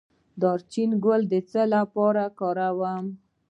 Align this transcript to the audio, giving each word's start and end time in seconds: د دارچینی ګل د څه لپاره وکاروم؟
د 0.03 0.03
دارچینی 0.41 0.97
ګل 1.05 1.21
د 1.31 1.35
څه 1.49 1.61
لپاره 1.75 2.23
وکاروم؟ 2.31 3.05